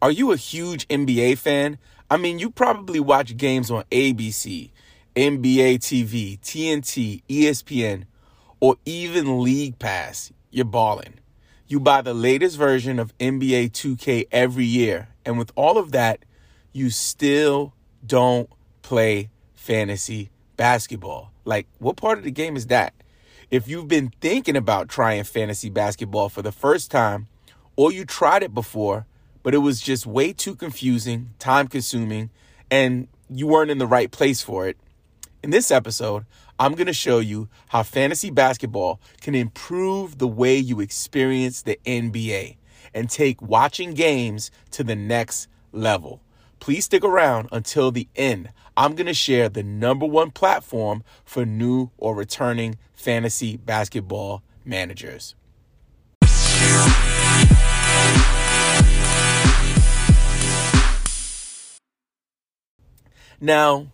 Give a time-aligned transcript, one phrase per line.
[0.00, 1.76] Are you a huge NBA fan?
[2.08, 4.70] I mean, you probably watch games on ABC,
[5.16, 8.04] NBA TV, TNT, ESPN,
[8.60, 10.32] or even League Pass.
[10.52, 11.14] You're balling.
[11.66, 15.08] You buy the latest version of NBA 2K every year.
[15.24, 16.24] And with all of that,
[16.72, 17.74] you still
[18.06, 18.48] don't
[18.82, 21.32] play fantasy basketball.
[21.44, 22.94] Like, what part of the game is that?
[23.50, 27.26] If you've been thinking about trying fantasy basketball for the first time,
[27.74, 29.07] or you tried it before,
[29.48, 32.28] but it was just way too confusing, time consuming,
[32.70, 34.76] and you weren't in the right place for it,
[35.42, 36.26] in this episode,
[36.58, 41.80] I'm going to show you how fantasy basketball can improve the way you experience the
[41.86, 42.58] NBA
[42.92, 46.20] and take watching games to the next level.
[46.60, 48.50] Please stick around until the end.
[48.76, 55.34] I'm going to share the number one platform for new or returning fantasy basketball managers.
[63.40, 63.86] Now,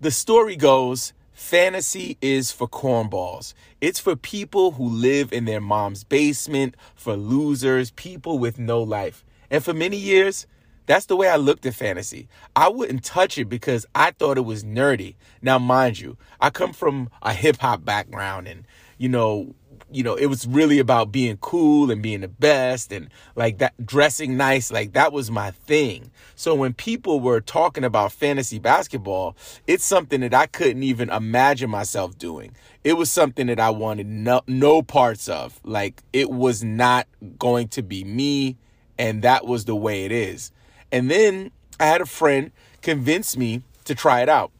[0.00, 3.52] the story goes fantasy is for cornballs.
[3.80, 9.24] It's for people who live in their mom's basement, for losers, people with no life.
[9.50, 10.46] And for many years,
[10.86, 12.28] that's the way I looked at fantasy.
[12.54, 15.16] I wouldn't touch it because I thought it was nerdy.
[15.42, 18.64] Now, mind you, I come from a hip hop background and,
[18.98, 19.56] you know,
[19.90, 23.74] you know, it was really about being cool and being the best and like that
[23.86, 24.72] dressing nice.
[24.72, 26.10] Like that was my thing.
[26.34, 31.70] So when people were talking about fantasy basketball, it's something that I couldn't even imagine
[31.70, 32.52] myself doing.
[32.82, 35.60] It was something that I wanted no, no parts of.
[35.64, 37.06] Like it was not
[37.38, 38.56] going to be me.
[38.98, 40.52] And that was the way it is.
[40.90, 42.50] And then I had a friend
[42.82, 44.50] convince me to try it out.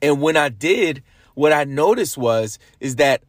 [0.00, 1.02] And when I did,
[1.34, 3.22] what I noticed was, is that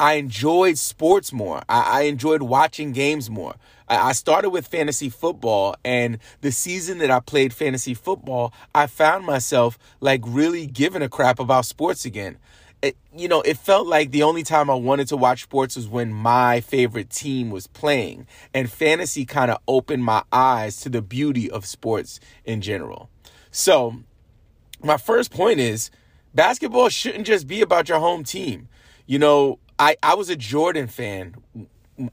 [0.00, 1.62] I enjoyed sports more.
[1.68, 3.54] I, I enjoyed watching games more.
[3.88, 8.86] I, I started with fantasy football, and the season that I played fantasy football, I
[8.86, 12.38] found myself like really giving a crap about sports again.
[12.80, 15.88] It, you know, it felt like the only time I wanted to watch sports was
[15.88, 18.28] when my favorite team was playing.
[18.54, 23.10] And fantasy kind of opened my eyes to the beauty of sports in general.
[23.50, 24.04] So,
[24.80, 25.90] my first point is
[26.32, 28.68] basketball shouldn't just be about your home team.
[29.06, 31.36] You know, I, I was a Jordan fan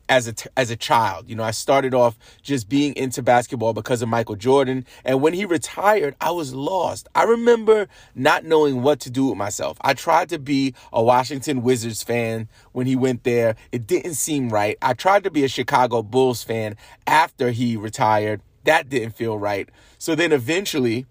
[0.09, 1.29] as a as a child.
[1.29, 5.33] You know, I started off just being into basketball because of Michael Jordan, and when
[5.33, 7.07] he retired, I was lost.
[7.15, 9.77] I remember not knowing what to do with myself.
[9.81, 13.55] I tried to be a Washington Wizards fan when he went there.
[13.71, 14.77] It didn't seem right.
[14.81, 16.75] I tried to be a Chicago Bulls fan
[17.07, 18.41] after he retired.
[18.63, 19.69] That didn't feel right.
[19.99, 21.05] So then eventually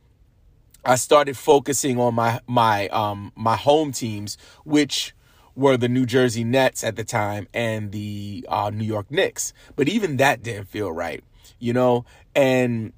[0.85, 5.15] I started focusing on my my um my home teams, which
[5.57, 9.53] were the New Jersey Nets at the time and the uh, New York Knicks.
[9.77, 11.23] But even that didn't feel right,
[11.59, 12.05] you know?
[12.35, 12.93] And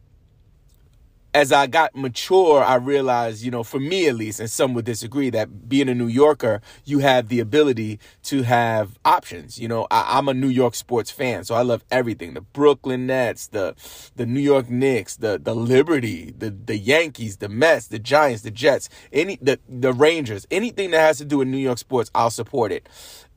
[1.36, 4.86] as I got mature, I realized, you know, for me at least, and some would
[4.86, 9.58] disagree, that being a New Yorker, you have the ability to have options.
[9.58, 13.06] You know, I, am a New York sports fan, so I love everything: the Brooklyn
[13.06, 13.74] Nets, the
[14.16, 18.50] the New York Knicks, the the Liberty, the the Yankees, the Mets, the Giants, the
[18.50, 22.30] Jets, any the the Rangers, anything that has to do with New York sports, I'll
[22.30, 22.88] support it.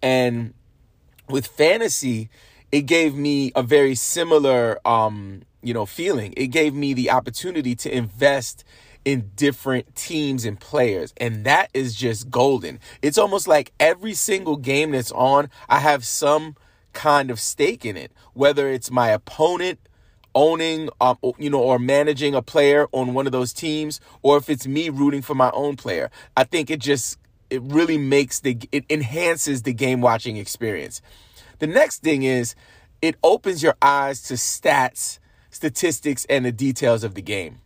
[0.01, 0.53] And
[1.27, 2.29] with fantasy,
[2.71, 6.33] it gave me a very similar um you know, feeling.
[6.37, 8.63] It gave me the opportunity to invest
[9.05, 11.13] in different teams and players.
[11.17, 12.79] And that is just golden.
[13.01, 16.55] It's almost like every single game that's on, I have some
[16.93, 19.79] kind of stake in it, whether it's my opponent
[20.35, 24.47] owning um, you know or managing a player on one of those teams or if
[24.47, 27.17] it's me rooting for my own player i think it just
[27.49, 31.01] it really makes the it enhances the game watching experience
[31.59, 32.55] the next thing is
[33.01, 37.59] it opens your eyes to stats statistics and the details of the game.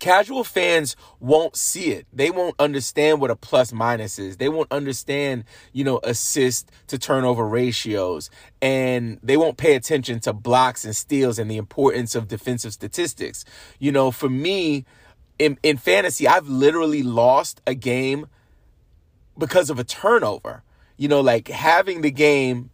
[0.00, 2.06] Casual fans won't see it.
[2.12, 4.36] They won't understand what a plus minus is.
[4.36, 8.28] They won't understand, you know, assist to turnover ratios.
[8.60, 13.46] And they won't pay attention to blocks and steals and the importance of defensive statistics.
[13.78, 14.84] You know, for me,
[15.38, 18.26] in, in fantasy, I've literally lost a game
[19.38, 20.62] because of a turnover.
[20.98, 22.70] You know, like having the game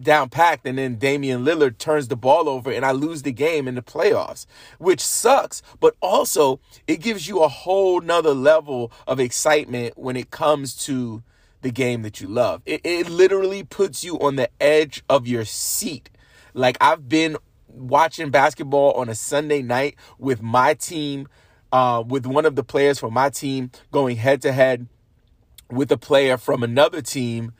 [0.00, 3.66] down packed and then Damian Lillard turns the ball over and I lose the game
[3.66, 4.46] in the playoffs,
[4.78, 10.30] which sucks, but also it gives you a whole nother level of excitement when it
[10.30, 11.22] comes to
[11.62, 12.62] the game that you love.
[12.64, 16.10] It, it literally puts you on the edge of your seat.
[16.54, 17.36] Like I've been
[17.66, 21.28] watching basketball on a Sunday night with my team,
[21.72, 24.86] uh, with one of the players from my team going head to head
[25.70, 27.52] with a player from another team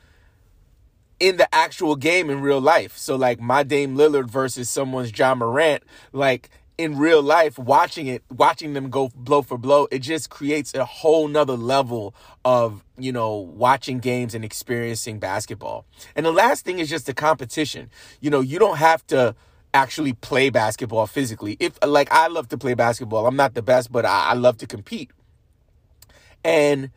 [1.19, 2.97] in the actual game in real life.
[2.97, 5.83] So like my Dame Lillard versus someone's Ja Morant,
[6.13, 10.73] like in real life, watching it, watching them go blow for blow, it just creates
[10.73, 15.85] a whole nother level of, you know, watching games and experiencing basketball.
[16.15, 17.89] And the last thing is just the competition.
[18.21, 19.35] You know, you don't have to
[19.73, 21.57] actually play basketball physically.
[21.59, 24.57] If like I love to play basketball, I'm not the best, but I, I love
[24.59, 25.11] to compete.
[26.45, 26.91] And,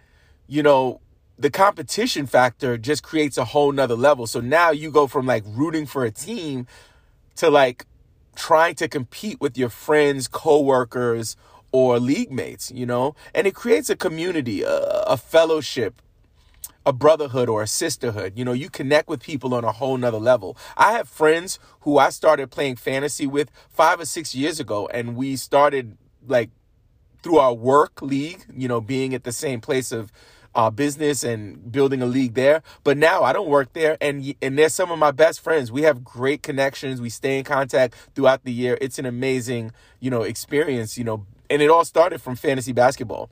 [0.47, 1.01] you know,
[1.38, 4.26] the competition factor just creates a whole nother level.
[4.26, 6.67] So now you go from like rooting for a team
[7.37, 7.87] to like
[8.34, 11.37] trying to compete with your friends, coworkers,
[11.73, 13.14] or league mates, you know?
[13.34, 16.00] And it creates a community, a, a, fellowship,
[16.84, 18.35] a brotherhood or a sisterhood.
[18.37, 20.56] You know, you connect with people on a whole nother level.
[20.76, 25.17] I have friends who I started playing fantasy with five or six years ago, and
[25.17, 25.96] we started
[26.26, 26.50] like
[27.23, 30.12] through our work league, you know, being at the same place of
[30.54, 32.62] uh, business and building a league there.
[32.84, 35.72] But now I don't work there, and and they're some of my best friends.
[35.72, 37.00] We have great connections.
[37.00, 38.78] We stay in contact throughout the year.
[38.81, 40.99] It's an amazing, you know, experience.
[40.99, 43.31] You know, and it all started from fantasy basketball,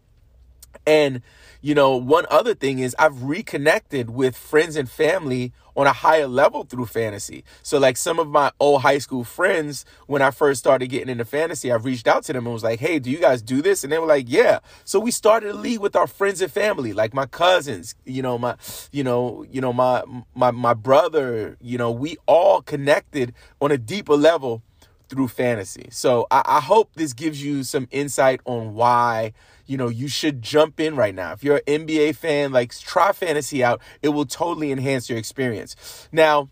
[0.87, 1.23] and
[1.61, 6.27] you know, one other thing is I've reconnected with friends and family on a higher
[6.27, 7.45] level through fantasy.
[7.63, 11.25] So like some of my old high school friends, when I first started getting into
[11.25, 13.85] fantasy, I reached out to them and was like, Hey, do you guys do this?
[13.85, 14.61] And they were like, Yeah.
[14.85, 18.37] So we started a league with our friends and family, like my cousins, you know,
[18.39, 18.57] my,
[18.91, 20.03] you know, you know, my,
[20.35, 24.63] my, my brother, you know, we all connected on a deeper level
[25.11, 25.89] through fantasy.
[25.91, 29.33] So I, I hope this gives you some insight on why
[29.71, 31.33] you know, you should jump in right now.
[31.33, 33.81] If you're an NBA fan, like try fantasy out.
[34.03, 36.09] It will totally enhance your experience.
[36.11, 36.49] Now,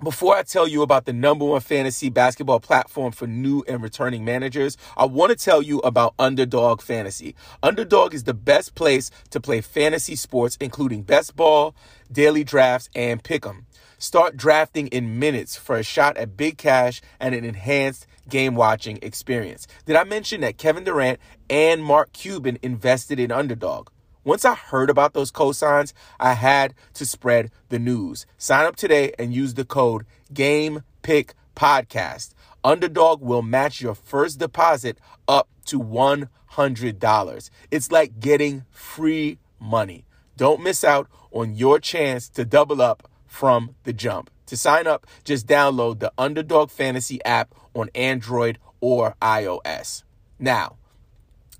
[0.00, 4.24] before I tell you about the number one fantasy basketball platform for new and returning
[4.24, 7.34] managers, I want to tell you about Underdog Fantasy.
[7.64, 11.74] Underdog is the best place to play fantasy sports, including best ball,
[12.12, 13.64] daily drafts, and pick'em.
[13.98, 18.98] Start drafting in minutes for a shot at big cash and an enhanced game watching
[19.00, 19.66] experience.
[19.86, 23.88] Did I mention that Kevin Durant and Mark Cuban invested in Underdog?
[24.22, 28.26] Once I heard about those cosigns, I had to spread the news.
[28.36, 32.34] Sign up today and use the code GamePickPodcast.
[32.64, 37.50] Underdog will match your first deposit up to $100.
[37.70, 40.04] It's like getting free money.
[40.36, 44.30] Don't miss out on your chance to double up from the jump.
[44.46, 50.04] To sign up, just download the Underdog Fantasy app on Android or iOS.
[50.38, 50.76] Now,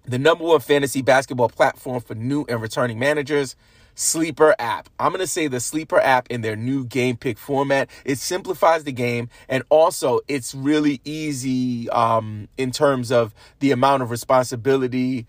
[0.04, 3.56] the number one fantasy basketball platform for new and returning managers,
[3.96, 4.90] Sleeper app.
[5.00, 7.88] I'm going to say the Sleeper app in their new game pick format.
[8.04, 14.02] It simplifies the game and also it's really easy um, in terms of the amount
[14.02, 15.26] of responsibility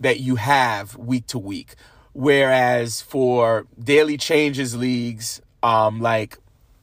[0.00, 1.76] that you have week to week.
[2.12, 6.38] Whereas for daily changes leagues, um, like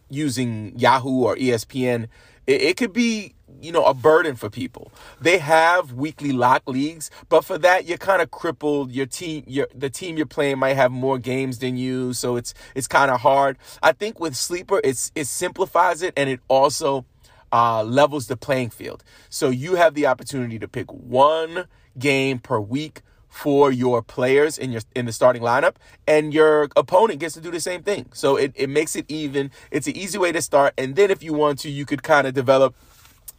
[0.10, 2.08] using Yahoo or ESPN,
[2.48, 4.92] it, it could be you know a burden for people.
[5.20, 8.92] They have weekly lock leagues, but for that you're kind of crippled.
[8.92, 12.54] Your team, your the team you're playing might have more games than you, so it's
[12.76, 13.58] it's kind of hard.
[13.82, 17.06] I think with sleeper, it's it simplifies it and it also
[17.52, 19.04] uh, levels the playing field.
[19.30, 21.68] So you have the opportunity to pick one
[21.98, 23.02] game per week
[23.36, 25.76] for your players in your in the starting lineup
[26.08, 28.06] and your opponent gets to do the same thing.
[28.14, 29.52] So it, it makes it even.
[29.72, 30.74] It's an easy way to start.
[30.78, 32.74] And then if you want to you could kind of develop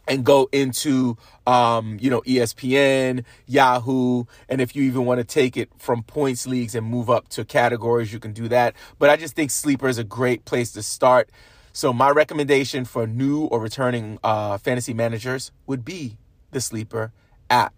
[0.07, 1.17] and go into
[1.47, 6.45] um, you know espn yahoo and if you even want to take it from points
[6.45, 8.75] leagues and move up to categories you can do that.
[8.99, 11.31] But i just think sleeper is a great place to start.
[11.73, 16.17] So my recommendation for new or returning uh, fantasy managers would be
[16.51, 17.11] the sleeper
[17.49, 17.73] app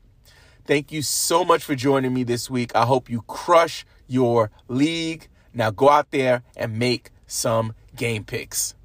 [0.69, 2.75] Thank you so much for joining me this week.
[2.75, 5.27] I hope you crush your league.
[5.51, 8.75] Now go out there and make some game picks.